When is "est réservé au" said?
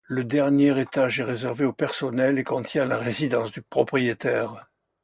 1.19-1.73